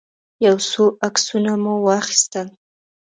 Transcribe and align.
يو 0.45 0.55
څو 0.69 0.83
عکسونه 1.07 1.51
مو 1.63 1.73
واخيستل. 1.87 2.47